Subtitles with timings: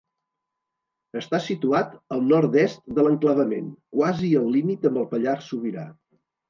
[1.21, 5.91] Està situat al nord-est de l'enclavament, quasi al límit amb el Pallars Sobirà.